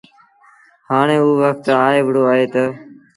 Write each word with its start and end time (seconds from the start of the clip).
هآڻي 0.89 1.17
اوٚ 1.23 1.39
وکت 1.41 1.65
آئي 1.85 1.99
وهُڙو 2.03 2.21
اهي 2.31 2.45
تا 2.53 2.63